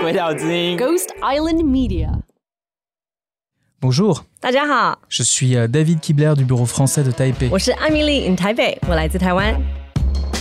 [0.00, 2.20] 鬼岛之音，Ghost Island Media。
[3.80, 7.48] Bonjour，大家好，Je suis David Kibler du Bureau français de Taipei。
[7.50, 9.79] 我是 Emily in Taipei，我来自台湾。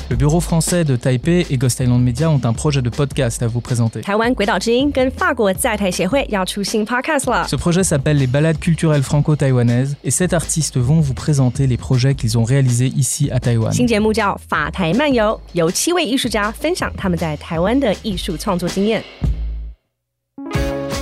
[0.10, 3.48] Le Bureau français de Taipei et Ghost Island Media ont un projet de podcast à
[3.48, 4.02] vous présenter。
[4.02, 7.48] 台湾鬼岛之音跟法国在台协会要出新 podcast 了。
[7.48, 12.40] Ce projet s'appelle les Balades culturelles franco-taïwanaises et sept artistes vont vous présenter les projets qu'ils
[12.40, 13.72] ont réalisés ici à Taïwan。
[13.72, 19.04] 新节目叫法台漫游，由七位艺术家分享他们在台湾的艺术创作经验。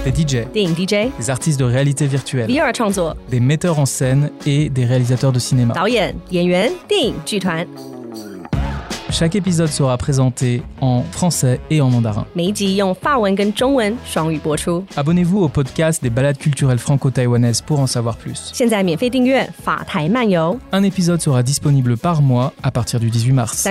[0.04, 4.30] des DJ, 电影 DJ, des artistes de réalité virtuelle, VR 创作, des metteurs en scène
[4.46, 5.74] et des réalisateurs de cinéma.
[5.74, 7.66] 导演、演员、电影剧团.
[9.10, 12.26] Chaque épisode sera présenté en français et en mandarin.
[12.34, 14.84] 每一集用法文跟中文双语播出.
[14.96, 18.52] Abonnez-vous au podcast des balades culturelles franco-taïwanaises pour en savoir plus.
[18.54, 20.60] 现在免费订阅法台漫游.
[20.72, 23.66] Un épisode sera disponible par mois à partir du 18 mars.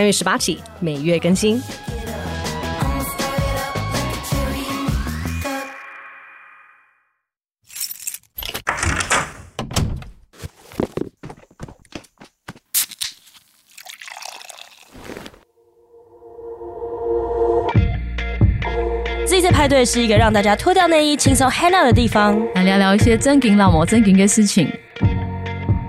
[19.66, 24.72] 派对是一个让大家脱掉内衣、轻松 hang out 的地方，来聊聊一些真金老魔、真金的事情。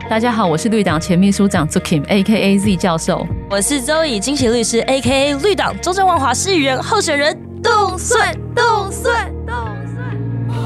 [0.09, 2.57] 大家好，我是绿党前秘书长 Zukim，A.K.A.
[2.57, 3.27] Z 教授。
[3.51, 5.35] 我是周以金喜律师，A.K.A.
[5.35, 9.55] 绿党中正万华市议员候选人动算动算动
[9.93, 10.57] 算。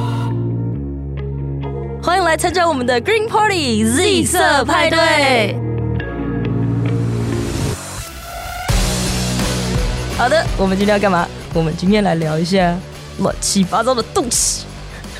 [2.01, 5.59] 欢迎来参加我们的 Green Party Z 色派对。
[10.17, 11.27] 好的，我们今天要干嘛？
[11.53, 12.73] 我们今天来聊一下。
[13.22, 14.64] 乱七八糟的东西。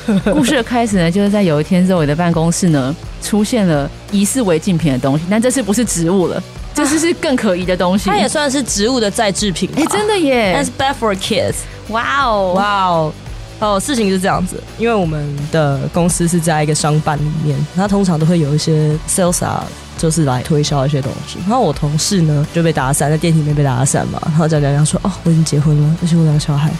[0.34, 6.42] 故事的开始呢，就是在有一天，Zoe 的办公室呢出现了疑似违禁品的东西，但这次不是植物了，
[6.74, 8.10] 这次是更可疑的东西。
[8.10, 9.70] 它也算是植物的再制品。
[9.76, 11.54] 哎，真的耶！That's bad for kids。
[11.90, 13.12] 哇哦，哇哦，
[13.60, 19.64] 哦，事情是这样子，因为我们的公司是在一个商办里面，它通常都会有一些 sales 啊，
[19.96, 21.38] 就是来推销一些东西。
[21.46, 26.72] 然后我同事呢就被打散，在电梯里面被打散嘛，然后讲讲讲说，哦，我已经结婚了，而且我两个小孩。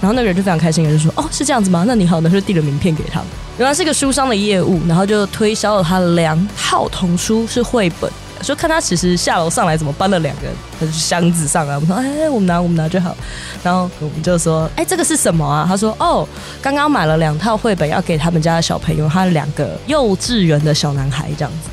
[0.00, 1.84] 然后那个人就非常开心，就说：“哦，是这样子吗？
[1.86, 3.20] 那你好。”那就递了名片给他。
[3.58, 8.10] 原来是一个书商的业务，然后就推销了他两套童书，是绘本。
[8.40, 11.74] 说看他其实下楼上来怎么搬了两个箱子上来。
[11.74, 13.16] 我们说：“哎，我们拿，我们拿就好。”
[13.64, 16.26] 然后我们就说：“哎，这个是什么啊？”他说：“哦，
[16.62, 21.68] 刚刚买了两套绘本要给他们家的小朋友，他两个幼稚园的小男孩这样子。”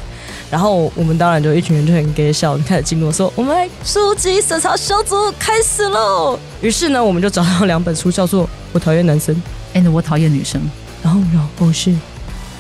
[0.55, 9.35] 然后我们当然就一群人就很给笑，开始进入说：“我们来书籍审查小组开始喽！”于是呢，我们就找到两本书，叫做《我讨厌男生》
[9.77, 10.61] and 我讨厌女生。
[11.03, 11.93] 然后，然后哦是，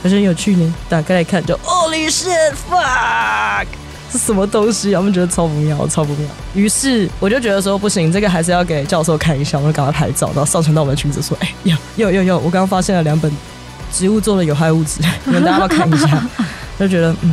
[0.03, 0.75] 还是很有趣呢。
[0.89, 3.65] 打开来看就，就 Holy shit fuck，
[4.11, 4.93] 是什么东西？
[4.93, 6.27] 我们觉得超不妙，超不妙。
[6.53, 9.57] 于是我就觉得说不行，这个还是要给教授看一下。
[9.57, 13.31] 我们就赶快拍照，然后上传到我们的群组说：“哎，有有有有，我刚刚发现了两本
[13.93, 16.27] 植物做的有害物质， 你们大家要看一下。”
[16.77, 17.31] 就觉得嗯。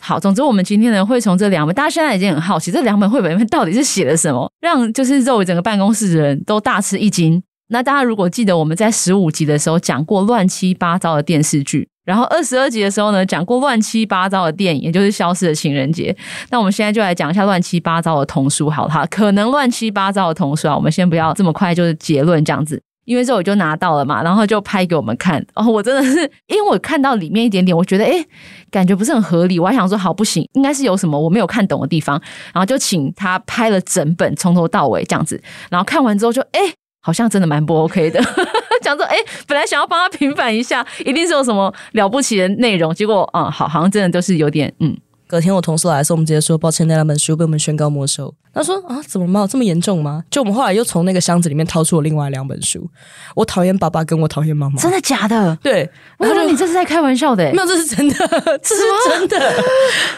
[0.00, 7.42] 好，总之我们今天呢会从这两本，大家现在已经很好奇，这两本绘本里面到底是写了什么，让就是肉整个办公室的人都大吃一惊。
[7.70, 11.88] 那大家如果记得我们在十五集的时候讲过乱七八糟的电视剧。
[12.04, 16.12] 然后二十二集的时候呢，讲过乱七八糟的电影，也就是《消失的情人节》。
[16.50, 25.42] 那我们现在就来讲一下乱七八糟的童书，好了哈，可能乱七八糟的童书啊，我们先不要这么快就是结论这样子，因为这我就拿到了嘛，然后就拍给我们看。
[25.54, 28.22] 哦，我真的是 因为我看到里面一点点，我觉得诶，
[28.70, 32.20] 感觉不是很合理，我还想说好不行，应该是有什么我没有看懂的地方，
[32.52, 36.74] 然后就请他拍了整本从头到尾这样子，然后看完之后就诶。
[37.00, 38.20] 好像真的蛮不 OK 的，
[38.82, 39.14] 讲说哎，
[39.46, 44.96] 本来想要帮他平反一下，一定是有什么了不起的内容，结果嗯，好，好像真的都是有点嗯。
[45.28, 48.34] 隔天我同事来的时候，我们直接说抱歉，那两本书被我们宣告没收。
[48.56, 50.24] 他说啊，怎么嘛，这么严重吗？
[50.30, 52.88] 就我们后来又从那个箱子里面掏出了另外两本书。
[53.34, 54.80] 我讨厌爸爸，跟我讨厌妈妈。
[54.80, 55.54] 真的假的？
[55.62, 55.88] 对。
[56.16, 57.44] 我觉得你这是在开玩笑的。
[57.52, 58.14] 没有，这是真的，
[58.62, 59.38] 这是真的。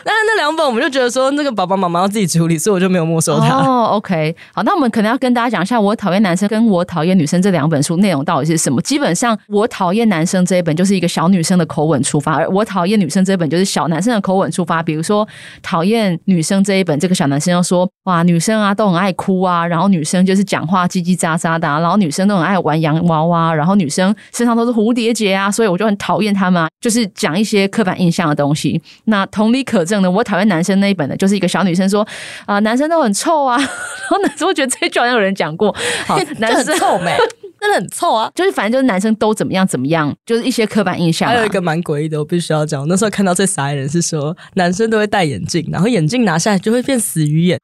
[0.05, 3.57] 但是那两本我们就觉得说，那个爸爸妈妈要自己处理，所以我就没有没收它。
[3.57, 4.37] 哦，OK。
[4.55, 8.81] 好，那我们可能要跟大家讲一下，我讨厌男生跟我讨厌女生这两本书内容到底是什么。
[8.83, 14.81] 基本上，我讨厌男生这一本就是一个小女生的口吻出发，而我讨厌女生这一本就是小男生的口吻出发。
[14.81, 15.27] 比如说，
[15.61, 19.09] 讨厌女生这一本，这个小男生要说哇，女生啊都很爱。
[19.19, 28.81] 哭啊，然后女生就是讲话叽叽喳喳的，啊，然后女生都很爱玩洋娃娃，然后女生身上都是蝴蝶结啊，所以我就很讨厌他们，啊，就是讲一些刻板印象的东西。
[29.07, 32.03] 那同理可证的，我讨厌男生那一本的，就是一个小女生说
[32.45, 35.75] 啊，呃，男生都很臭啊， 然后男生会觉得这句好像有人讲过，
[36.07, 37.17] 好， 男生臭美。
[37.61, 38.31] 真的很臭啊！
[38.37, 41.29] 就是反正就是男生都怎么样怎么样，就是一些刻板印象。
[41.29, 47.59] 还有一个蛮诡异的，我必须要讲，那时候看到最傻的人是说，男生都会戴眼镜，然后眼镜拿下来就会变死鱼眼。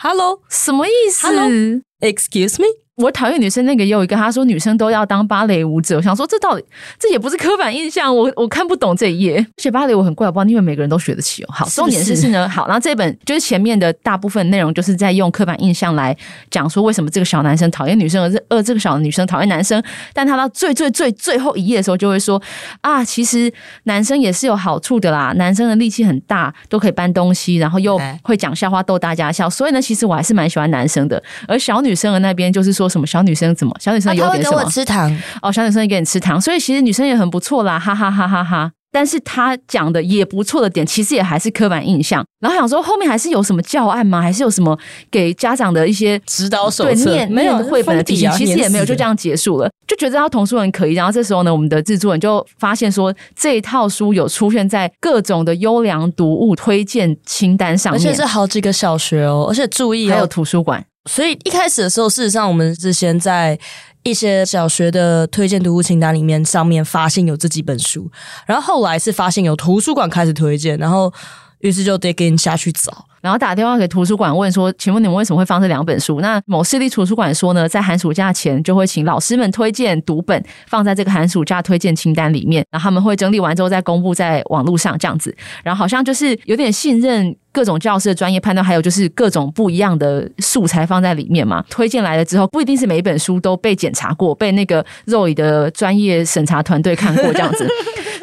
[0.00, 0.10] 啊啊啊！
[0.10, 1.26] Hello，什么意思？
[1.26, 2.79] Hello，Excuse me。
[3.01, 5.97] 我讨厌女生那个也有一个，他说女生都要当芭蕾舞者。
[5.97, 6.63] 我想说这到底
[6.99, 9.45] 这也不是刻板印象，我我看不懂这一页。
[9.57, 11.47] 学芭蕾舞很怪，我不知道，因为每个人都学得起哦。
[11.51, 16.15] 好，重点是是呢，好，然后这本就是前面的大部分内容，就是在用刻板印象来
[16.51, 19.81] 讲说为什么这个小男生讨厌女生，而这呃这个小女生讨厌男生。
[20.13, 22.39] 但他到最最最最后一页的时候，就会说
[22.81, 23.51] 啊，其实
[23.85, 29.49] 男生也是有好处的啦，男生的力气很大，都可以搬东西，然后又会讲笑话逗大家笑。
[29.49, 31.21] 所以呢，其实我还是蛮喜欢男生的。
[31.47, 32.90] 而小女生的那边就是说。
[32.91, 33.73] 什么小女生怎么？
[33.79, 34.63] 小女生有点什么？
[34.69, 38.71] 吃糖哦，小女生也给你吃糖，所以其实女生也很不错啦，哈哈哈哈哈。
[38.93, 42.21] 但是他讲的也不错的点，其实也还是刻板印象。
[42.41, 44.21] 然后想说后面还是有什么教案吗？
[44.21, 44.77] 还是有什么
[45.09, 47.05] 给家长的一些指导手册？
[47.05, 49.69] 对，念没有绘本的提醒，其实也没有，就这样结束了。
[49.87, 50.93] 就觉得这套童书很可疑。
[50.93, 60.83] 然后这时候呢，我们的制作人就发现说，这一套书有出现在各种的优良读物推荐清单上面，而且是好几个小学哦，而且注意、哦、还有图书馆。
[61.09, 63.57] 所以一开始的时候，事实上我们是先在
[64.03, 68.11] 一些小学的推荐读物清单里面上面发现有这几本书，
[68.45, 71.11] 然后后来是发现有图书馆开始推荐，然后
[71.59, 73.05] 于是就得跟下去找。
[73.21, 85.35] 然后打电话给图书馆问说：“请问你们为什么会放这两本书？”那某私立图书馆说呢，在寒暑假前就会请老师们推荐读本放在这个寒暑假推荐清单里面，然后他们会整理完之后再公布在网络上这样子。
[85.63, 91.63] 然后好像就是有点信任各种教师的专业判断，还有就是各种不一样的素材放在里面嘛。
[91.69, 97.67] 推荐来了之后，不一定是每一本书都被检查过，被那个肉里的专业审查团队看过这样子。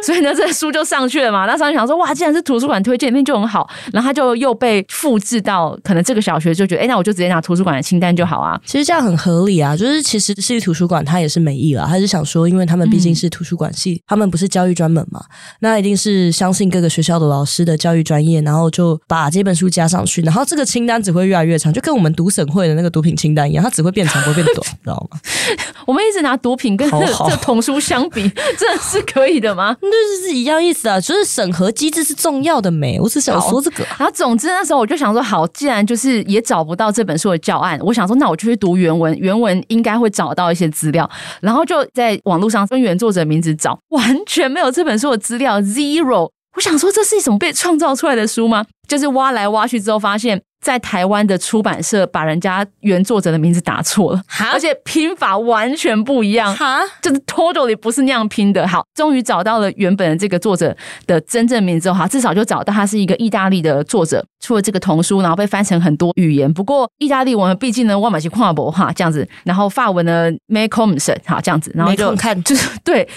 [0.03, 1.47] 所以呢，这书就上去了嘛。
[1.47, 3.69] 那上去想说，哇，既然是图书馆推荐，那就很好。
[3.93, 8.61] 然后他就又被复制到可能这个小学就觉得，哎，那我就直接拿图书馆的清单就好啊。
[8.65, 15.21] 其实这样很合理啊，就是其实市立图书馆他也是没意了，他是想说，因为他们毕竟是图书馆系，嗯、他们不是教育专门嘛，
[15.61, 25.19] 那一定是相信各个学校的老师的教育专业，然后就把这本书加上去，然后这个清单只会越来越长，就跟我们读审会的那个毒品清单一样，它只会变长不会变短，知道吗？
[25.87, 28.29] 我们一直拿毒品跟这这 童书相比，
[28.59, 29.75] 真的是可以的吗？
[29.90, 32.99] 那就是一样意思啊，就是审核机制是重要的没？
[33.00, 33.85] 我是想说这个。
[33.99, 41.08] 然后总之那时候我就想说，好，既然就是也找不到这本书的教案，我想说，那我就去读原文，原文应该会找到一些资料。
[41.40, 46.31] 然后就在网络上跟原作者名字找，完全没有这本书的资料，zero。
[46.56, 48.64] 我想说，这是一种被创造出来的书吗？
[48.88, 50.43] 就是挖来挖去之后，发现。
[50.60, 54.22] 在台湾的出版社把人家原作者的名字打错了，
[54.52, 56.55] 而且拼法完全不一样，
[57.00, 58.66] 就是 totally 不是那样拼的。
[58.66, 60.76] 好，终于找到了原本的这个作者
[61.06, 66.52] 的真正名字，哈，至少就找到他是一个意大利的作者，出了这个童书，然后被翻成很多语言。
[66.52, 73.08] 不过意大利文毕竟呢，万马西跨博哈这样子，然后法文呢 Macomson 哈这样子，然后就看 就是对，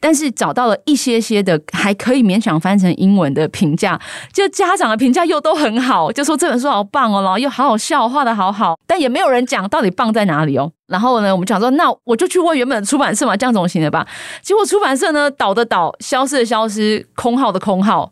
[0.00, 4.00] 但是找到了一些些的还可以勉强翻成英文的评价，
[4.32, 10.70] 就家长的评价又都很好，就说这本书好棒哦，然后又好好笑，画的好好，但也没有人讲到底棒在哪里哦。
[10.86, 14.06] 然后呢，我们讲说，那我就去问原本的出版社嘛，这样总行了吧？
[14.40, 18.10] 结果出版社呢，倒的倒，消失的消失，空号的空号，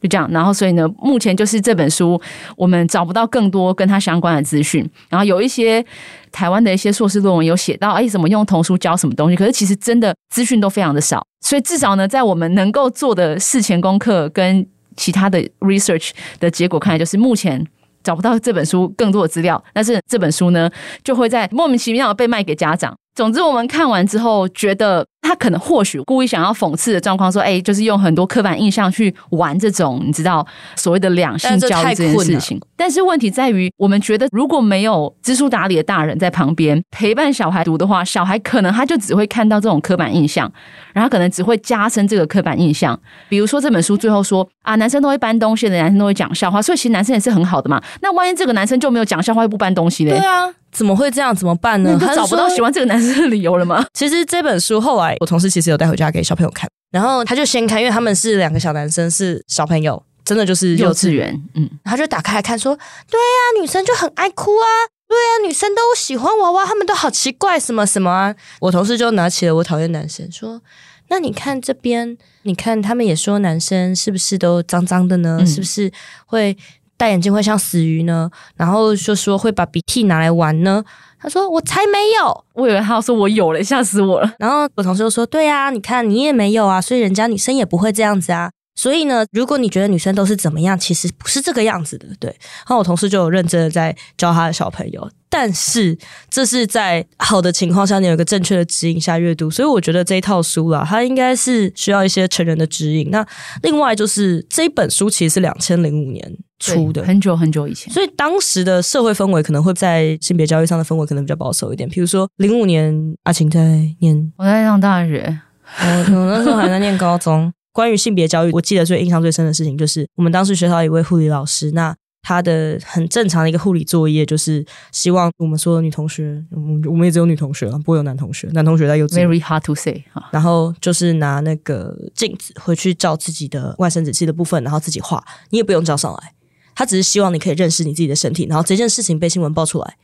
[0.00, 0.28] 就这样。
[0.30, 2.20] 然后所以呢，目前就是这本书，
[2.56, 4.88] 我们找不到更多跟它相关的资讯。
[5.08, 5.84] 然后有一些
[6.32, 9.36] 台湾的一些硕士论文有写到，哎，怎么用童书教什么东西？
[9.36, 11.24] 可是其实真的资讯都非常的少。
[11.40, 14.66] 所以至少呢，在我们能够做的事前功课跟
[14.96, 17.66] 其他的 research 的结果看来，就是目前。
[18.02, 20.70] 找不到这本书更多的资料，但是这本书呢，
[21.04, 22.96] 就会在莫名其妙的被卖给家长。
[23.14, 25.04] 总之，我们看完之后觉得。
[25.30, 30.44] 他可能或许故意想要讽刺的状况，说：“哎，就是用很多刻板印象去玩这种，你知道
[30.74, 32.58] 所谓的两性教育这件事情。
[32.76, 40.52] 但”但是问题在于，我们觉得如果没有知书达理的大人在旁边陪伴小孩读的话，小孩可能他就只会看到这种刻板印象，
[40.92, 42.98] 然后可能只会加深这个刻板印象。
[43.28, 47.80] 比如说这本书最后说啊，男生都会搬东西的，男生都会讲笑话，所以其实男生也是很好的嘛。
[48.02, 50.10] 那万一这个男生就没有讲笑话，又不搬东西嘞？
[50.10, 51.34] 对啊，怎么会这样？
[51.34, 51.98] 怎么办呢？
[52.00, 53.84] 他找不到喜欢这个男生的理由了吗？
[53.94, 55.16] 其实这本书后来。
[55.20, 62.74] 我同事其实有带回家给小朋友看，然后他就先看，因为他们是两个小男生，是小朋友，真的就是幼稚园，嗯，他就打开来看，说
[63.10, 64.66] ：“对呀，女生就很爱哭啊，
[65.08, 70.62] 对呀，女生都喜欢娃娃，他们都好奇怪，什么什么啊。”我同事就拿起了我讨厌男生，说
[71.08, 75.38] ：“那你看这边，你看他们也说男生是不是都脏脏的呢？
[75.40, 75.90] 嗯、是不是
[76.26, 76.56] 会
[77.00, 78.30] 戴眼镜会像死鱼呢？
[78.56, 80.84] 然后就说会把鼻涕拿来玩呢？”
[81.18, 92.06] 他说：“我才没有，我以为他要说我有了，吓死我了。”然后我同事就说：“对啊，你看你也没有啊，所以人家女生也不会这样子啊。”所以呢，如果你觉得女生都是怎么样，其实不是这个样子的。
[92.18, 95.98] 对，然后我同事就有认真的在教他的小朋友，但是
[96.30, 99.50] 这是在好的情况下，你有一个正确的指引下阅读。
[99.50, 103.10] 所以我觉得这一套书啦，它应该是需要一些成人的指引。
[103.10, 103.22] 那
[103.62, 111.86] 另外就是这一本书其实是两千零五年出的，很久很久以前，所以当时的社会氛围可能会在性别教育上的氛围可能比较保守一点。
[111.90, 113.60] 比如说零五年，阿晴在
[114.00, 115.40] 念，我在上大学。
[115.82, 117.52] 我、哦、那时候还在念高中。
[117.72, 129.28] 关于性别教育，我记得最印象最深的事情，就是我们当时学校一位护理老师，那他的很正常的一个护理作业，就是希望我们所有女同学，我们我们也只有女同学啊，不会有男同学，男同学在幼稚园。
[129.28, 130.04] Very hard to say。
[130.30, 135.24] 然后就是拿那个镜子回去照自己的外生殖器的部分，然后自己画。
[135.48, 136.34] 你也不用照上来，
[136.74, 138.46] 他只是希望你可以认识你自己的身体。
[138.46, 139.96] 然后这件事情被新闻爆出来，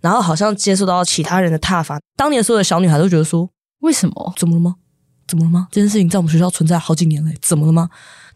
[0.00, 1.98] 然后好像接受到其他人的挞伐。
[2.16, 4.32] 当年所有的小女孩都觉得说：为什么？
[4.36, 4.76] 怎么了吗？
[5.26, 5.68] 怎么了吗？
[5.70, 7.88] 这件事情在我们学校存在好几年了，怎么了吗？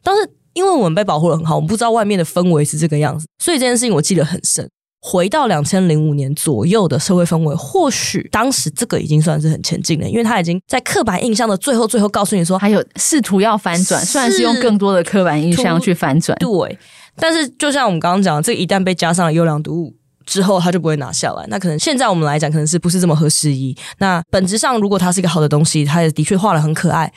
[0.02, 4.68] 但是因为我们被保护的很好，我们不知道外面的氛围是这个样子，所以这件事情我记得很深。
[5.02, 16.78] 回到两千零五年左右的社会氛围，或许当时这个已经算是很前进了，因为他已经在刻板印象的最后最后告诉你说，还有试图要翻转，虽然是用更多的刻板印象去翻转，对。
[17.14, 19.94] 但是就像我们刚刚讲的，这个一旦被加上了优良读物。
[20.26, 23.74] 之后他就不会拿下来，那可能现在我们来讲，可能是不是这么合时宜？
[23.98, 27.10] 那本质上，如果它是一个好的东西，它也的确画得很可爱，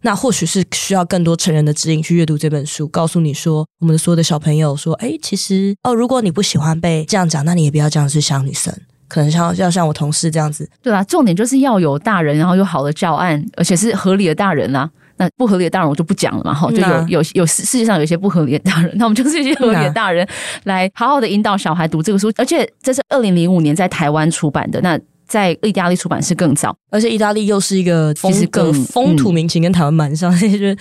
[0.00, 8.74] 那或许是需要更多成人的指引去阅读这本书，告诉你说，我们的所有的小朋友说，哎，其实哦，如果你不喜欢被这样讲，那你也不要这样去想女生，
[9.08, 14.90] 可能像要像我同事这样子，对啊，重点就是要有大人，然后有好的教案，而且是合理的大人啦、啊。
[15.16, 20.26] 那不合理的大人我就不讲了嘛，哈，就有有有世世界上有一些不合理的大人， 那我们就是一些合理的大人
[20.64, 30.76] 来好好的引导小孩读这个书，而且这是二零零五年在台湾出版的，那在意大利出版是更早，而且意大利又是一个风其实更风土民情跟台湾蛮像，那 些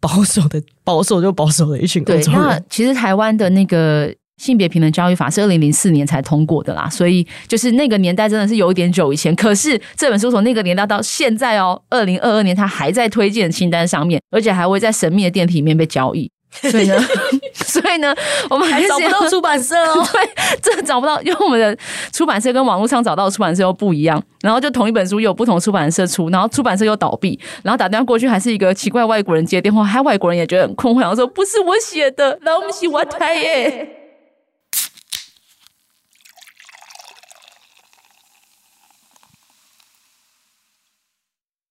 [0.00, 2.40] 保守的保守就保守的一群欧洲人。
[2.40, 4.12] 那其实台湾的那个。
[4.36, 9.34] 性别平等教育法是二零零四年才通过的啦，所以就是那个年代真的是有一点久以前。
[9.34, 16.30] 可是这本书从那个年代到现在哦，二零二二年它还在推荐清单上面，而且还会在神秘的电梯里面被交易。
[16.52, 16.98] 所以呢，
[17.52, 18.14] 所以呢，
[18.48, 20.06] 我们还，是还找不到出版社哦。
[20.12, 20.30] 对，
[20.62, 21.76] 这找不到，因为我们的
[22.12, 24.22] 出版社跟网络上找到的出版社又不一样。
[24.42, 33.95] 然后就同一本书又有不同出版社出，然后出版社又倒闭，然后打电话过去还是一个奇怪外国人接电话，还外国人也觉得很困惑，然后说不是我写的，然后我们写我台耶。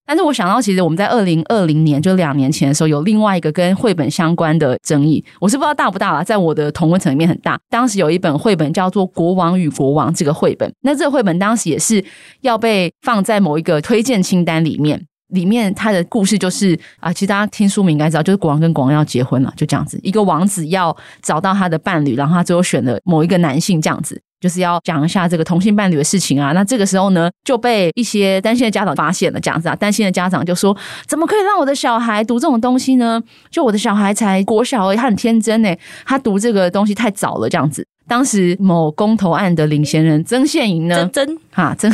[0.05, 5.23] 但是我想到，其实我们在二零二零年，就两年前的时候，有另外一个跟绘本相关的争议。
[5.39, 7.59] 我是不知道大不大啦，在我的同温层里面很大。
[7.69, 12.03] 当时有一本绘本叫做《国王与国王》这个绘本，那这个绘本当时也是
[12.41, 15.05] 要被放在某一个推荐清单里面。
[15.29, 19.99] 里面它的故事就是啊，其实大家听书名应该知道，就是国王跟国王要结婚了，就这样子。
[20.03, 24.21] 一个王子要找到他的伴侣，然后他最后选了某一个男性，这样子。
[24.41, 30.75] 就是要讲一下这个同性伴侣的事情啊，那这个时候呢，就被一些担心的家长发现了，这样子啊，担心的家长就说：
[31.07, 33.21] 怎么可以让我的小孩读这种东西呢？
[33.49, 37.85] 就我的小孩才国小而，他很天真诶，他读这个东西太早了，这样子。
[38.07, 41.89] 当时某公投案的领先人曾宪莹呢，曾哈曾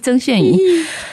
[0.00, 0.56] 曾宪颖，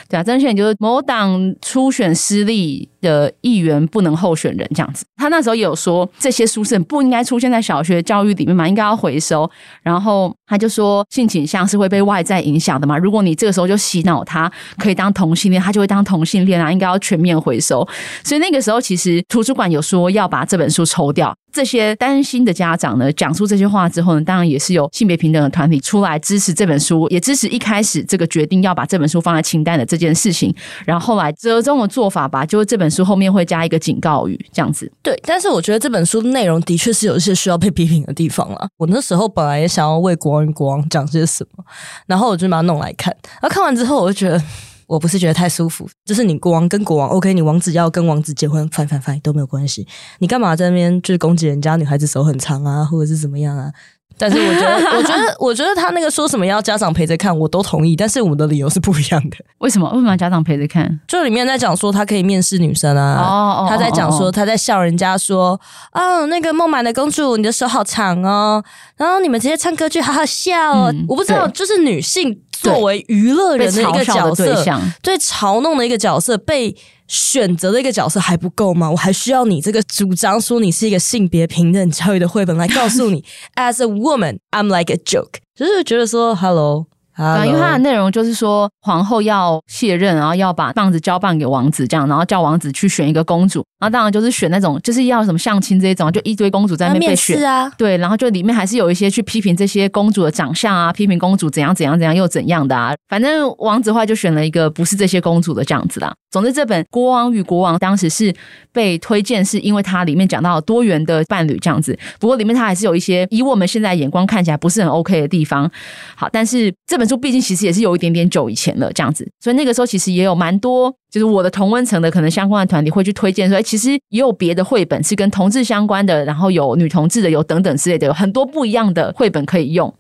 [0.08, 5.04] 对啊，曾宪颖就是某党初选失利的议员不能候选人这样子。
[5.18, 9.50] 他那时候也有说，这些书是不应该出现在小学教育里面嘛，应该要回收。
[9.82, 17.86] 然后他就说，性倾向是会被外在影响的嘛，如果你这个时候就洗脑他可以当同性恋，他就会当同性恋啊，应该要全面回收。
[18.24, 21.36] 所以那个时候其实图书馆有说要把这本书抽掉。
[21.52, 30.54] 这些担心的家长呢，讲出这些话之后呢，当然也是有性别平等的团体出来支持这本书，也支是一开始这个决定要把这本书放在清单的这件事情。
[30.86, 34.92] 然后后来折中的做法吧，就是这本书后面会加一个警告语，这样子。
[35.02, 38.68] 对，但是我觉得这本书内容的确是有一些需要被批评的地方啊。
[38.78, 41.64] 我那时候本来也想要为国王与国王讲些什么，
[42.08, 44.42] 然后我就把它弄来看，然后看完之后我就觉得。
[44.90, 49.88] 我不是觉得太舒服，就是你国王跟国王，OK，你王子要跟王子结婚，反反反都没有关系。
[50.18, 53.72] 你干嘛在那边就是攻击人家女孩子手很长啊，或者是怎么样啊？
[54.18, 57.96] 但是我觉得， 我觉得，我觉得他那个说什么要家长陪着看，我都同意。
[57.96, 59.38] 但是我们的理由是不一样的。
[59.60, 59.90] 为什么？
[59.92, 61.00] 为什么要家长陪着看？
[61.08, 65.60] 就里面在讲说他可以面试女生啊，哦，他在讲说他在笑人家说，
[65.94, 68.64] 哦，那个孟买的公主，你的手好长哦，
[68.98, 70.92] 然后你们这些唱歌剧好好笑哦。
[70.94, 72.42] 嗯，我不知道，就是女性。
[72.62, 74.54] 作为娱乐人的一个角色，
[75.02, 76.76] 对嘲弄的一个角色，被
[77.10, 78.90] 选择的一个角色还不够吗？
[78.90, 83.26] 我还需要你这个主张说你是一个性别平等教育的绘本来告诉你，
[83.56, 86.86] As a woman, I'm like a joke，就是觉得说，Hello。
[87.16, 93.66] 啊，因为它的内容就是说，皇后要卸任，然后要把棒子交棒给王子，这样，然后叫王子去选一个公主。
[93.80, 97.72] 然后当然就是选那种就是要什么相亲这一种，就一堆公主在那边被选啊。
[97.78, 102.94] 对，然后就里面还是有一些去批评这些公主的长相啊，批评公主怎样怎样怎样又怎样的啊。
[103.08, 106.14] 反正王子的话就选了一个不是这些公主的这样子啦。
[106.32, 108.32] 总之，这本《国王与国王》当时是
[108.72, 111.98] 被推荐，是因为它里面讲到多元的伴侣这样子。
[112.20, 115.70] 不过里面它还是有一些以我们现在眼光看起来不是很 OK 的地方。
[116.16, 129.92] 好，但是这本书毕竟其实也是有一点点久以前了这样子，所以那个时候其实也有蛮多，就是我的同温层的可能相关的团体会去推荐说，哎，其实也有别的绘本是跟同志相关的，然后有女同志的，有等等之类的，有很多不一样的绘本可以用。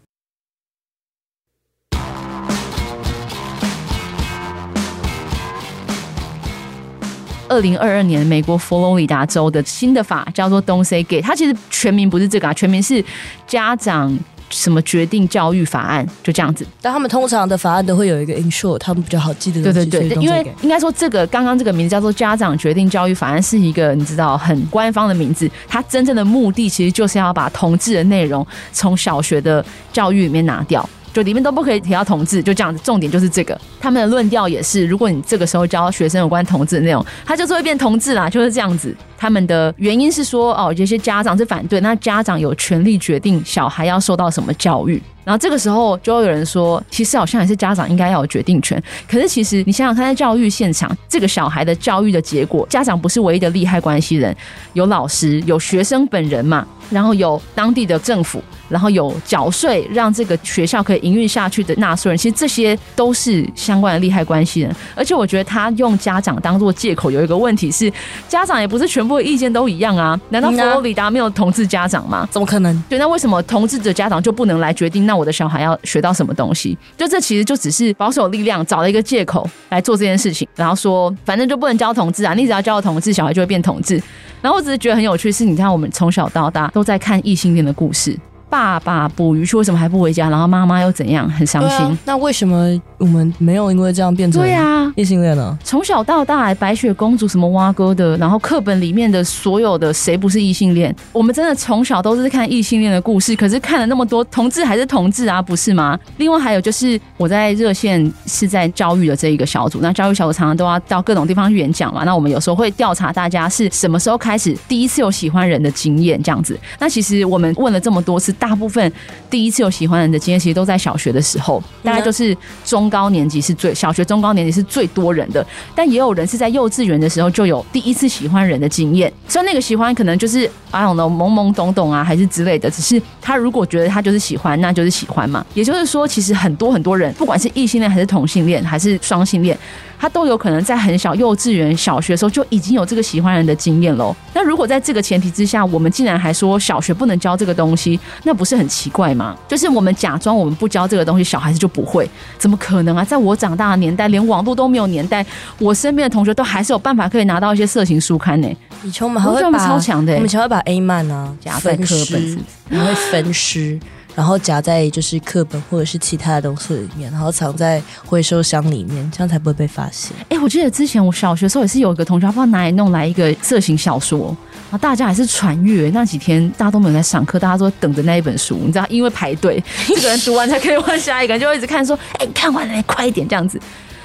[7.48, 13.04] 二零二二年，美国佛罗里达州的新的法叫做 “Don't Say Gay”，它其实全名不是这个啊，全名是
[13.48, 14.16] 家长
[14.50, 16.65] 什么决定教育法案，就这样子。
[16.82, 19.62] 但他们通常的法案都会有一个 short，他们比较好记得。
[19.62, 29.63] 对对对，因为应该说这个刚刚这个名字叫做“家长决定教育法案”是一个你知道很官方的名字，它真正的目的其实就是要把同志的内容从小学的
[29.94, 30.88] 教育里面拿掉。
[31.13, 32.82] 就里面都不可以提到同志，就这样子。
[32.84, 38.96] 重点就是这个，他们的论调也是，如果你这个时候教学生有关同志的内容，他就是会变同志啦，就是这样子。
[39.18, 45.01] 他们的原因是说，哦，有些家长是反对，那家长有权利决定小孩要受到什么教育。
[45.25, 48.82] 然后这个时候就会有人说，其实好像也是家长应该要有决定权。
[49.08, 54.36] 可是其实你想想看，在教育现场，这个小孩的教育的结果，家长不是唯一的利害关系人，
[54.74, 58.41] 有老师，有学生本人嘛，然后有当地的政府。
[58.69, 64.72] 然后有缴税让这个学校可以营运下去的纳税人，其实这些都是相关的利害关系人。
[64.93, 67.91] 而且我觉得他用家长当做借口，有一个问题是，
[68.27, 70.15] 家长也不是全部的意见都一样啊。
[70.29, 72.27] 难道佛罗里达没有同志家长吗？
[72.29, 72.84] 怎么可能？
[72.88, 75.08] 对，那为什么同志的家长就不能来决定？
[75.08, 76.77] 那我的小孩要学到什么东西？
[76.96, 84.00] 就这其实就只是保守力量找了一个借口来做这件事情，然后说反正就不能教同志啊，你只要教同志，小孩就会变同志。
[84.41, 88.18] 然后我只是觉得很有趣，是你看我们从小到大都在看异性恋的故事。
[88.50, 90.29] 爸爸捕鱼去，为什么还不回家？
[90.29, 91.29] 然后妈妈又怎样？
[91.29, 91.77] 很伤心。
[91.86, 95.58] 啊，那为什么我们没有因为这样变成对啊异性恋呢？
[95.63, 100.94] 从小到大，白雪公主什么蛙哥的，然后课本里面的所有的谁不是异性恋？
[101.12, 105.97] 我们真的从小都是看异性恋的故事，可是看了那么多同志还是同志啊，不是吗？
[106.17, 112.04] 另外还有就是我在热线是在教育的这一个小组，那教育小组常常都要到各种地方去演讲嘛。
[112.04, 116.60] 那我们有时候会调查大家是什么时候开始第一次有喜欢人的经验这样子。
[116.80, 118.34] 那其实我们问了这么多次。
[118.39, 118.91] 大部分
[119.30, 132.69] 第一次有喜欢人的经验，其实都在小学的时候，大概就是中高年级是最小学中高年级是最多人的，但也有人是在幼稚园的时候就有第一次喜欢人的经验，所以那个喜欢可能就是啊，懂懵懵懂懂啊，还是之类的。
[132.69, 135.45] 只是他如果觉得他就是喜欢，那就是喜欢嘛。
[135.54, 139.58] 也就是说，其实很多很多人，不管是异性恋还是同性恋还是双性恋，
[139.99, 144.15] 他都有可能在很小幼稚园、小学的时候就已经有这个喜欢人的经验喽。
[144.34, 149.36] 那如果在这个前提之下，我们竟然还说小学不能教这个东西，那不是很奇怪吗？
[149.48, 152.10] 就是我们假装我们不教这个东西，小孩子就不会？
[152.38, 153.04] 怎么可能啊？
[153.04, 155.26] 在我长大的年代，连网络都没有年代，
[155.58, 158.48] 我身边的同学都还是有办法可以拿到一些色情书刊呢。
[158.84, 162.39] 以前我们还会把超强的，我们以前会把 A 漫啊夹在课本，
[162.70, 163.80] 然后会分尸。
[164.15, 170.12] 然后夹在就是课本或者是其他的东西里面，然后藏在回收箱里面，这样才不会被发现。
[170.28, 174.36] 哎，我记得之前我小学的时候也是有一个同学，不知道哪里弄来一个色情小说，
[174.71, 175.89] 啊大家还是传阅。
[175.93, 183.60] 那几天大家都没有在上课，大家都在等着那一本书，你知道，因为排队，一个人读完才可以换下一个，就会一直看说，哎，看完了，快一点这样子。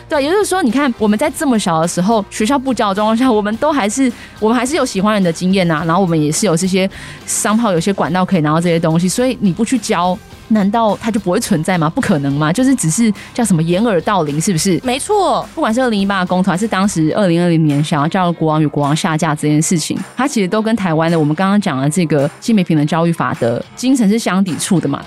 [0.08, 6.88] 对，也就是说，你看我们在这么小的时候，学校不教的状况下，我们都还是我们还是有喜欢人的经验呐、啊，然后我们也是有这些
[7.26, 10.16] 商号，有些管道可以拿到这些东西，所以你不去教，
[10.48, 11.88] 难道它就不会存在吗？
[11.88, 12.52] 不可能吗？
[12.52, 14.78] 就是只是叫什么掩耳盗铃，是不是？
[14.84, 25.02] 没错，不管是二零一八的公投，还是当时二零二零年想要叫国王与国王下架这件事情，它其实都跟台湾的我们刚刚讲的这个性别平等教育法的精神是相抵触的嘛。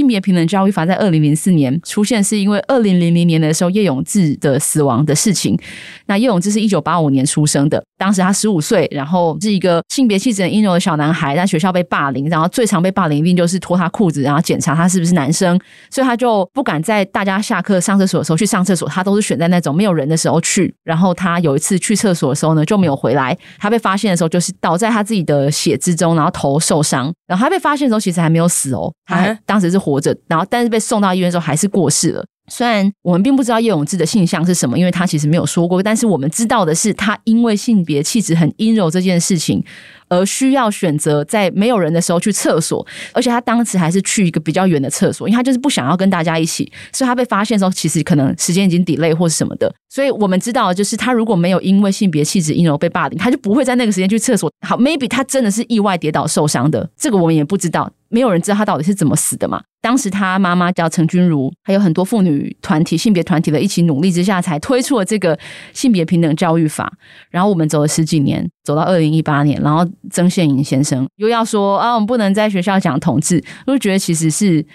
[0.00, 5.58] 性别平等教育法在二零零四年出现，是因为二零零零年的时候叶永志的死亡的事情。
[6.06, 15.60] 那叶永志是一九八五年出生的，当时他十五岁，然后是一个性别气质很阴柔的小男孩，在学校被霸凌，然后最常被霸凌一定就是脱他裤子，然后检查他是不是男生，
[15.90, 20.72] 所以他就不敢在大家下课上厕所的时候去上厕所，他都是选在那种没有人的时候去。
[20.84, 27.12] 然后他有一次去厕所的时候呢，就没有回来，他被发现的时候就是倒在他自己的血之中，然后头受伤。
[27.26, 29.80] 然后他被发现的时候其实还没有死哦，他当时是。
[29.80, 32.22] 活着，然后但是被送到医院之后还是过世了。
[32.50, 39.64] 虽然我们并不知道叶永志的性向是什么，因为他其实没有说过，但是我们知道的是，他因为性别气质很阴柔这件事情，
[40.08, 49.72] 而需要选择在没有人的时候去厕所，而且他当时还是去一个比较远的厕所，因为他就是不想要跟大家一起，所以他被发现的时候，其实可能时间已经 delay 或是什么的。
[49.88, 54.50] 所以我们知道，就是他如果没有因为性别气质阴柔被霸凌，他就不会在那个时间去厕所。
[54.66, 57.92] 好，maybe 他真的是意外跌倒受伤的，这个我们也不知道。
[58.10, 59.62] 没有人知道他到底是怎么死的嘛？
[59.80, 65.38] 当时他妈妈叫陈君如，还有很多妇女团体、性别团体的一起努力之下，才推出了这个
[65.72, 66.92] 性别平等教育法。
[67.30, 74.66] 然后我们走了十几年，走到二零一八年，然后曾宪颖先生又要说啊，我们不能在学校讲同志，我就觉得其实是，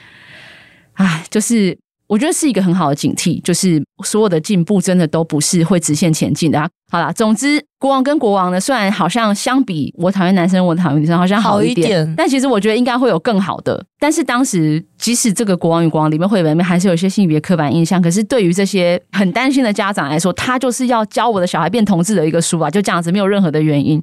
[0.93, 1.77] 唉，就是。
[2.07, 6.69] 我觉得是一个很好的警惕，就是所有的进步真的都不是会直线前进的啊。
[6.91, 13.83] 好啦，总之国王跟国王呢，虽然好像相比我讨厌男生，我讨厌女生好像好一点，但其实我觉得应该会有更好的。
[13.99, 24.01] 但是当时即使这个国王与国王里面绘本里面还是有一些性别刻板印象，可是对于这些很担心的家长来说，他就是要教我的小孩变同志的一个书啊，就这样子，没有任何的原因。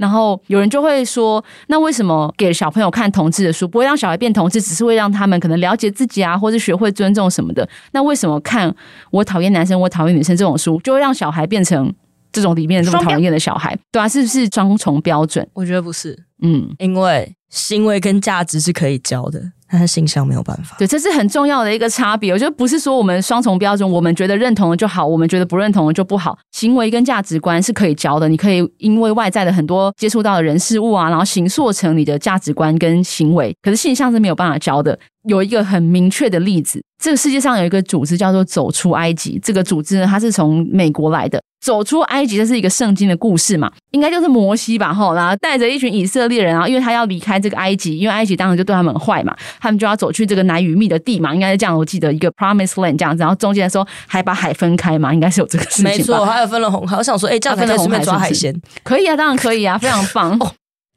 [0.00, 7.68] 然后有人就会说，那为什么给小朋友看同志的书，不会让小孩变同志，只是会让他们可能了解自己啊，或者学会尊重什么的？
[7.92, 8.74] 那为什么看
[9.10, 11.92] 我讨厌男生，我讨厌女生这种书，就会让小孩变成
[12.32, 13.78] 这种里面这么讨厌的小孩？
[13.92, 15.46] 对啊，是不是双重标准？
[15.52, 19.52] 我觉得不是，嗯，因为行为跟价值是可以教的。
[19.70, 22.32] 但是形象没有办法，对，这是很重要的一个差别。
[22.32, 26.36] 我觉得不是说我们双重标准，我们觉得认同了就好，我们觉得不认同了就不好。
[26.50, 33.54] 行为跟价值观是可以教的，你可以因为外在的很多接触到的人事物啊，然后形塑成你的价值观跟行为。
[33.62, 34.98] 可是形象是没有办法教的。
[35.28, 39.38] 有一个很明确的例子，这个世界上有一个组织叫做“走出埃及”。
[39.44, 41.40] 这个组织呢，它是从美国来的。
[41.60, 43.70] 走出埃及，这是一个圣经的故事嘛？
[43.90, 44.94] 应该就是摩西吧？
[44.94, 51.76] 吼，然后带着一群以色列人，然后因为他要离开这个埃及，因为埃及当时就对他们很坏嘛，他们就要走去这个奶与密的地嘛，应该是这样。
[51.76, 55.84] 我记得一个 Promised Land 这样子，然后中间的时候还把海分开嘛，应该是有这个事情。
[55.84, 56.96] 没错，还有分了红海。
[56.96, 60.34] 我想说，哎，这样分了红海抓海鲜，可以啊，当然可以啊，非常棒。
[60.40, 60.50] 哦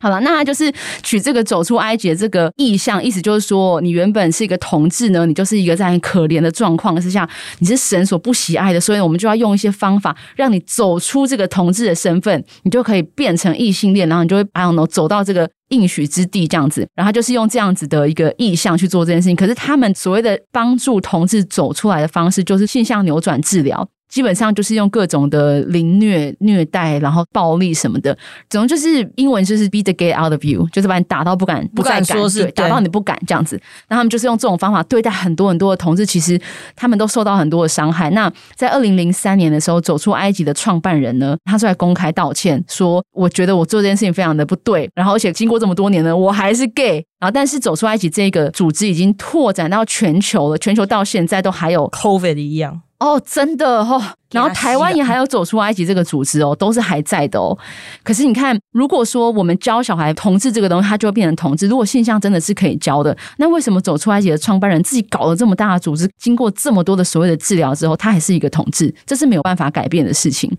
[0.04, 0.70] 好了，那他就是
[1.02, 7.28] 取这个走出埃及的这个意象，意思就是说，你原本是一个同志呢，你就是一个在很可怜的状况之下，
[7.60, 16.86] 你是神所不喜爱的，所以我们就要用一些方法让你走出这个同志的身份，你就可以变成异性恋，然后你就会哎呦，走到这个应许之地这样子。
[16.96, 19.36] 然后他就是用这样子的一个意象去做这件事情。
[19.38, 23.88] 可是他们所谓的帮助同志走出来的方式，就是性向扭转治疗。
[24.14, 28.16] 基本上就是用各种的凌虐、虐待，然后暴力什么的，
[28.48, 33.60] 总之就是英文就是 beat the gay out of you，就是把你打到不敢、不敢说是打到你不敢这样子。
[33.90, 36.40] 那他们就是用这种方法对待很多很多的同志，其实
[36.76, 38.12] 他们都受到很多的伤害。
[38.12, 47.04] 那在二零零三年的时候，走出埃及的创办人呢，他出来公开道歉，说我觉得我做这件事情非常的不对，然后而且经过这么多年呢，我还是 gay。
[47.20, 52.82] 然后但是走出埃及这个组织已经拓展到全球了，全球到现在都还有 COVID 一样。
[53.04, 57.58] 哦，真的哦，然后台湾也还有走出埃及这个组织哦，都是还在的哦。
[58.02, 61.68] 可是你看，如果说我们教小孩同志这个东西，他就会变成同志。
[61.68, 68.96] 如果现象真的是可以教的，那为什么走出埃及的创办人自己搞了这么大的组织，经过这么多的所谓的治疗之后，他还是一个同志？
[69.06, 70.50] 这是没有办法改变的事情。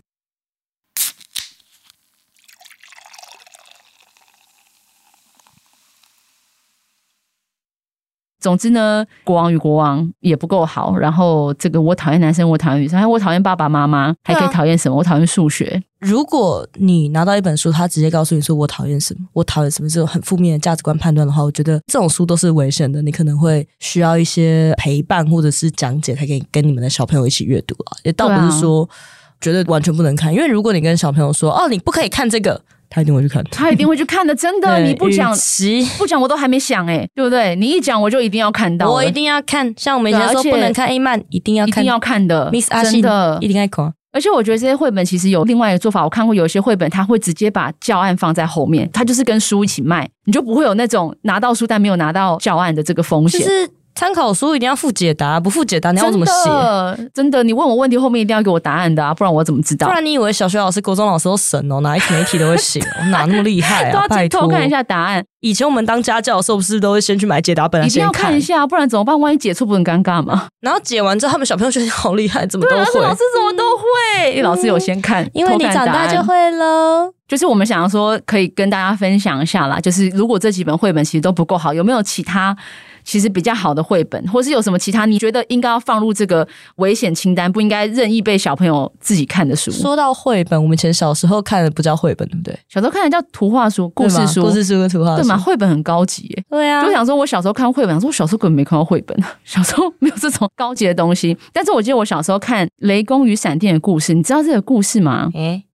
[8.45, 10.95] 总之呢，国王与国王也不够好。
[10.99, 14.99] 然后这个我讨厌男生，我讨厌女生，还我讨厌爸爸妈妈，还可以讨厌什么？
[14.99, 15.83] 我讨厌数学。
[15.99, 23.01] 如果你拿到一本书，他直接告诉你说我讨厌什么，我讨厌什么这种很负面的价值观判断的话，我觉得这种书都是危险的。
[23.01, 27.97] 你可能会需要一些陪伴或者是讲解，才可以跟你们的小朋友一起阅读啊。
[28.03, 28.87] 也倒不是说
[29.41, 32.61] 绝对完全不能看，因为如果你跟小朋友说哦，你不可以看这个。
[32.95, 34.79] 他一定会去看，他一定会去看的，真的。
[34.79, 35.35] 你不讲，
[35.99, 37.57] 不讲我都还没想哎，对不对？
[37.57, 39.75] 你一讲我就一定要看到，我一定要看。
[39.77, 42.53] 像我们以前说不能看 A 漫，一定要看，一定要看的。
[42.53, 43.93] Miss 阿信的一定要看。
[44.13, 53.45] 而且我觉得这些绘本其实有另外一个做法，我看过有一些绘本，他会直接把教案放在后面，他就是跟书一起卖，你就不会有那种拿到书但没有拿到教案的这个风险。
[53.95, 57.11] 参考书一定要附解答，不附解答你要怎么写？
[57.15, 59.87] 真的，你问我问题后面一定要给我答案的啊，不然我怎么知道？
[59.87, 62.81] 不然你以为小学老师、国中老师都神哦，哪一题哪一题都会写，
[63.11, 64.07] 哪那么厉害啊？
[64.09, 65.25] 拜托，偷看一下答案。
[65.41, 68.11] 以前我们当家教的时候，不是都会先去买解答本来先看？
[68.11, 69.19] 一定要看一下，不然怎么办？
[69.21, 70.49] 万一解错，不很尴尬吗？
[70.61, 72.77] 然后解完之后，他们小朋友觉得好厉害，怎么都会？
[73.01, 74.43] 老师怎么都会？
[74.43, 77.13] 老师有先看， 因为你长大就会喽。
[77.29, 79.79] 就是我们想要说，可以跟大家分享一下啦。
[79.81, 82.57] 就是如果这几本绘本其实都不够好，有没有其他？
[83.05, 89.71] 其实比较好的绘本，或是有什么其他你觉得应该要放入这个危险清单，不应该任意被小朋友自己看的书？
[89.71, 92.59] 说到绘本，我们以前小时候看的不叫绘本，对不对？
[92.69, 95.37] 小时候看的叫图画书、故事书、故事书跟图画书，对吗？
[95.37, 96.45] 绘本很高级耶。
[96.49, 101.37] 对啊，就想说我小时候看绘本，说我小时候根本没看到绘本， 小时候没有这种高级的东西。
[101.53, 105.31] 但是我记得我小时候看《雷公与闪电的故事》，你知道这个故事吗？
[105.35, 105.65] 诶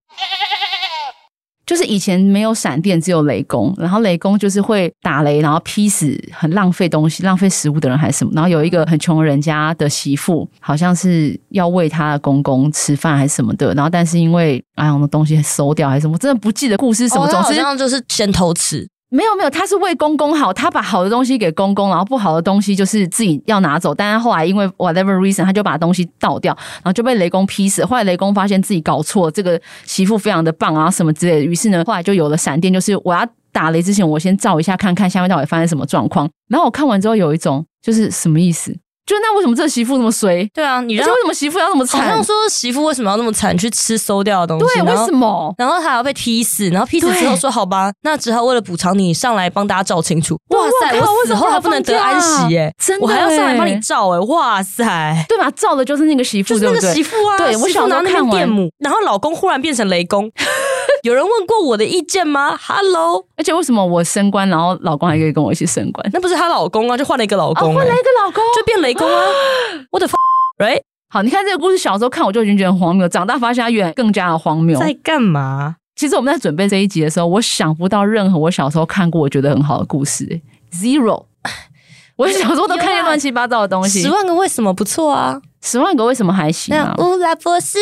[1.70, 8.32] 就是以前没有闪电，只有雷公，然后雷公就是会打雷，然后劈死很浪费东西、浪费食物的人还是什么。
[8.34, 17.28] 然后有一个很穷人家的媳妇，好像是要喂她的公公吃饭还是什么的，然后但是因为哎呀，我的东西收掉还是什么，我真的不记得故事是什么。
[17.28, 18.84] 总之，好像就是先偷吃。
[19.12, 23.92] 没有没有，他是为公公好，他把好的东西给公公，然后不好的东西就是自己要拿走。
[23.92, 27.84] 但是后来因为 whatever reason，他就把东西倒掉，然后就被雷公劈死。
[27.84, 36.30] 后来雷公发现自己搞错，这个媳妇非常的棒啊什么之类的，于是呢，后来就有了闪电，就是我要打雷之前，我先照一下看看下面到底发生什么状况。
[36.48, 38.76] 然后我看完之后有一种就是什么意思？
[39.10, 40.48] 就那为什么这个媳妇那么衰？
[40.54, 42.00] 对啊，你知道为什么媳妇要那么惨？
[42.00, 44.80] 好像说媳妇为什么要那么惨，去吃馊掉的东西？
[44.80, 45.52] 对，为什么？
[45.58, 50.38] 然后他还要被劈死，然后劈死之后说好吧，那只好为了补偿你上来帮大家照清楚。
[50.50, 55.50] 哇塞，我死后还不能得安息耶，真的，我还要上来帮你照哎，哇塞，对吧？
[55.56, 56.94] 照的就是那个媳妇，对不对？
[56.94, 60.30] 媳妇啊，对，我小时候看完，然后老公忽然变成雷公。
[61.02, 66.10] 有人问过我的意见吗？Hello，而且为什么我升官，然后老公还可以跟我一起升官？
[66.12, 69.24] 那不是她老公啊，就换了一个老公，换了一个老公就变雷公啊！
[69.90, 70.06] 我的
[70.58, 70.82] right？
[71.08, 74.78] 好，你看这个故事，小时候看我就已经觉得很荒谬，长大发现它远更加的荒谬。
[74.78, 75.76] 在干嘛？
[75.96, 80.40] 其实我们在准备这一集的时候，我想不到任何我小时候看过我觉得很好的故事
[80.72, 81.24] ，zero。
[82.20, 84.02] 我小时候都看见乱七八糟的东西。
[84.02, 85.40] 十万个为什么不错啊？
[85.62, 86.94] 十万个为什么还行啊？
[86.98, 87.78] 乌拉博士。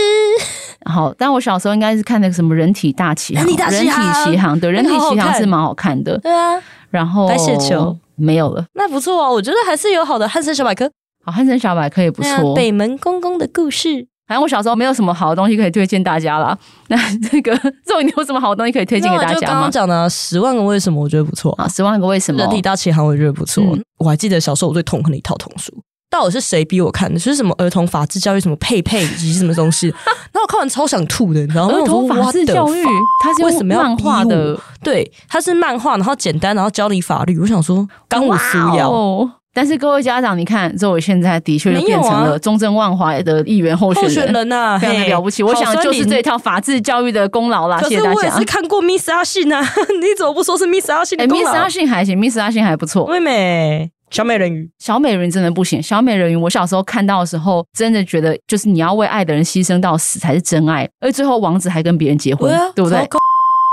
[0.88, 3.90] 好，但我小时候应该是看那个什么人体大奇航，人体
[4.24, 6.16] 奇航，对，人体奇航是蛮好看的。
[6.18, 6.54] 对啊，
[6.90, 9.32] 然后白血球没有了，那不错哦。
[9.32, 10.88] 我觉得还是有好的汉森小百科。
[11.24, 12.54] 好，汉森小百科也不错。
[12.54, 14.06] 北门公公的故事。
[14.28, 16.56] 反正我小时候没有什么好的东西可以推荐大家啦。
[16.88, 16.96] 那
[17.30, 17.52] 这个
[17.86, 19.40] 肉， 你有什么好的东西可以推荐给大家吗？
[19.46, 21.66] 刚刚讲的十万个为什么，我觉得不错啊。
[21.66, 22.40] 十万个为什么？
[22.40, 23.64] 人体大奇航，我觉得不错。
[23.64, 25.72] 嗯、我还记得小时候我最痛恨的一套童书，
[26.10, 27.18] 到底是谁逼我看的？
[27.18, 29.88] 就是什么儿童法治教育，什么佩佩以及什么东西。
[30.30, 31.74] 然后我看完超想吐的，你知道吗？
[31.74, 32.84] 儿童法治教育，
[33.24, 34.60] 它是为什么要漫画的？
[34.82, 37.38] 对，它是漫画，然后简单，然后教你法律。
[37.38, 39.30] 我想说，刚我需要。
[39.58, 45.42] 哦但是各位家长，你看，这我现在的确就变成了中正万华的议员候选人，候选人啊，非常的了不起。
[45.42, 48.14] 我想就是这套法治教育的功劳啦，谢谢大家。
[48.14, 49.60] 可是我也是看过 Miss 阿信啊，
[50.00, 51.50] 你怎么不说是 Miss 阿信的功劳？
[51.50, 53.08] 欸，Miss 阿信还行，Miss 阿信还不错。
[53.08, 55.82] 妹妹，小美人鱼，小美人鱼真的不行。
[55.82, 63.04] 小美人鱼，我小时候看到的时候，真的觉得就是你要为爱的人牺牲到死才是真爱，而最后王子还跟别人结婚，对不对？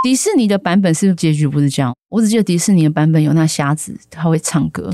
[0.05, 1.91] 迪士尼的版本是结局不是这样？
[2.09, 4.91] 我只记得迪士尼的版本有那瞎子，他会唱歌。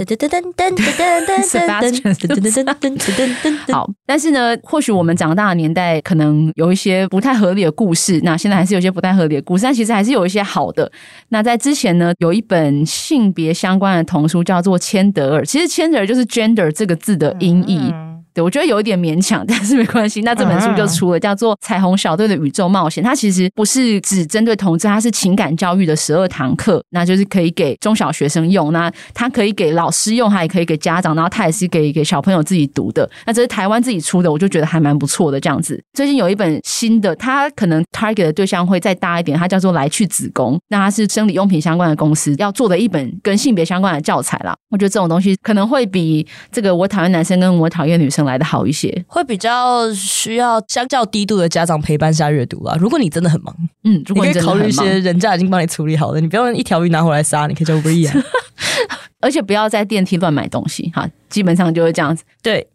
[3.74, 10.90] 好，但是呢，或许我们长大的年代可能有一些不太合理的故事，那现在还是有一些不太合理的故事，但其实还是有一些好的。
[11.28, 17.94] 那在之前呢，有一本性别相关的童书叫做《千德尔》，其实“千德尔”就是 “gender” 这个字的音译。
[18.34, 20.22] 对，我觉得有一点勉强， 但是没关系。
[20.22, 23.04] 那这本书就出了，叫做《彩虹小队的宇宙冒险》。
[23.08, 28.72] 它其实不是只针对同志，它是情感教育的十二堂课，那就是可以给中小学生用。
[28.72, 33.10] 那它可以给老师用，它也可以给家长，然后它也是给给小朋友自己读的。
[33.26, 35.82] 那这是台湾自己出的，我就觉得还蛮不错的这样子。
[35.94, 40.60] 最近有一本新的，它可能 target 的对象会再大一点，它叫做“来去子宫”。
[40.70, 44.56] 那它是生理用品相关的公司要做的一本跟性别相关的教材啦。
[44.70, 52.76] 我觉得这种东西可能会比这个“我讨厌男生”跟“我讨厌女生”来的好一些，会比较需要相较低度的家长陪伴下阅读啊。
[52.80, 58.24] 如果你真的很忙，嗯，如果你，你可以考虑一些人家已经帮你处理好了，你不要一条鱼拿回来杀，你可以叫 Uber Eats 啊。
[59.22, 62.24] 而且不要在电梯乱买东西，哈，基本上就是这样子。
[62.42, 62.68] 对。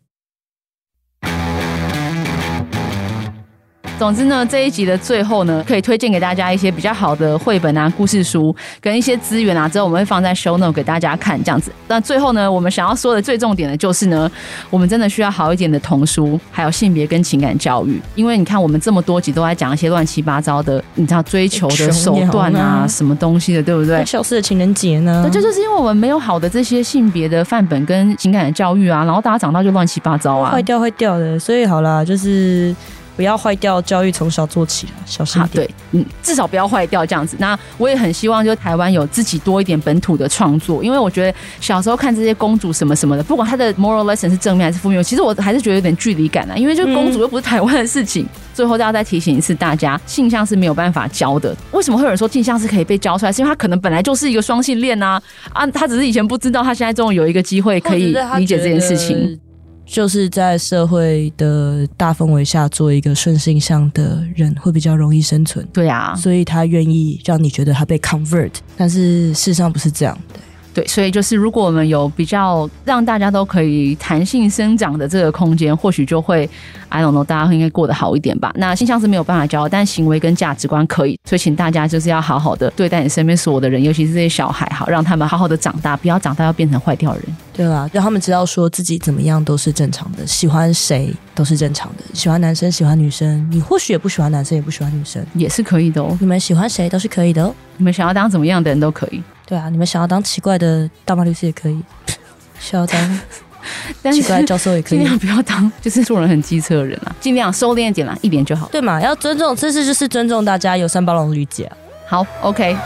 [3.99, 11.73] 总之呢，这一集的最后呢，可以推荐给大家一些比较好的绘本啊、故事书跟一些资源啊，之后我们会放在 show note 给大家看，这样子。
[11.89, 14.31] 那最后呢，我们想要说的最重点的就是呢，
[14.69, 17.99] 我们真的需要好一点的童书，还有性别跟情感教育。
[18.15, 24.05] 因为你看，我们这么多集都在讲一些乱七八糟的，你知道追求的手段啊， 什么东西的，对不对？
[24.05, 25.27] 消失的情人节呢？
[25.27, 31.39] 对，就是因为我们没有好的这些性别的范本跟情感的教育啊，然后大家长大就乱七八糟啊，坏掉坏掉的。
[31.39, 32.77] 所以好啦，就是。
[33.17, 35.67] 不要坏掉，教育从小做起，小心点。
[35.67, 37.37] 对，嗯，至少不要坏掉这样子。
[37.41, 46.57] 那我也很希望，就台湾有自己多一点本土的创作，因为我觉得小时候看这些公主什么什么的，不管她的 moral lesson 是正面还是负面，其实我还是觉得有点距离感啊。
[46.57, 48.25] 因为就公主又不是台湾的事情。
[48.25, 51.57] 嗯、最后，要再提醒一次大家，性向是没有办法教的。
[51.73, 53.33] 为什么会有人说性向是可以被教出来？
[53.33, 55.21] 是因为他可能本来就是一个双性恋啊
[55.53, 55.67] 啊！
[55.69, 59.39] 他只是以前不知道，他现在终于有一个机会可以理解这件事情。
[59.87, 65.67] 就是在社会的大氛围下做一个顺性向的人会比较容易生存。
[65.73, 70.41] 对啊，所以他愿意让你觉得他被 convert，但是事实上不是这样的。
[70.77, 76.47] 对，所以就是如果我们有比较让大家都可以弹性生长的这个空间，或许就会
[76.91, 78.53] ，I don't know，大家会应该过得好一点吧。
[78.57, 81.19] 那性向是没有办法教，但行为跟价值观可以。
[81.25, 87.23] 所以请大家就是要好好的对待你身边所有的人，尤其是这些小孩，好让他们好好的长大，不要长大要变成坏掉人。
[87.55, 87.89] 对吧？
[87.91, 96.15] 让他们知道说自己怎么样都是正常的，喜欢谁都是正常的，喜欢男生喜欢女生，你或许也不喜欢男生也不喜欢女生，也是可以的哦。
[96.21, 97.55] 你们喜欢谁都是可以的哦。
[97.79, 99.23] 你们想要当怎么样的人都可以。
[99.47, 101.81] 对啊，你们想要当奇怪的大马律师也可以，
[102.61, 108.69] 想要当奇怪的教授也可以，尽量不要当就是做人很机车的人啊，尽量收敛一点啦，一点就好。
[108.73, 111.77] 对嘛，要尊重，这次就是尊重大家，有三包容理解啊。
[112.09, 112.77] 好，OK。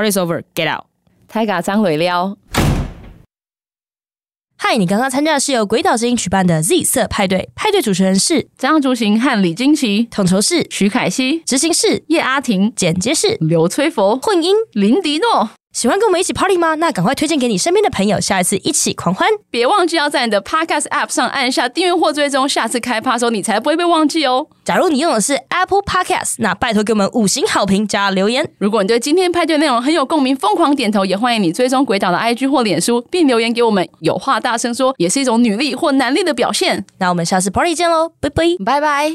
[0.00, 0.86] Party's over, get out！
[1.28, 2.34] 太嘎张磊撩。
[4.56, 15.50] 嗨，你刚刚参加的是由鬼岛之音举办的 Z 色派对，派对主持人是张竹行和李金奇，统筹是徐凯熙，执行是叶阿婷，剪接是刘崔佛，混音林迪诺。
[15.72, 16.74] 喜欢跟我们一起 party 吗？
[16.74, 19.28] 那赶快推荐给你身边的朋友，下一次一起狂欢！
[19.50, 24.48] 别忘记要在你的 Podcast App 上按下订阅或追踪，下次开趴的时候你才不会被忘记哦。
[24.64, 28.50] 假如你用的是 Apple Podcast，那拜托给我们五星好评加留言。
[28.58, 33.88] 如果你对今天派对内容很有共鸣，疯狂点头，也欢迎你追踪鬼岛的 IG 或脸书，并留言给我们。
[34.00, 36.84] 有话大声说，也是一种女力或男力的表现。
[36.98, 39.12] 那我们下次 party 见喽，拜拜，拜拜。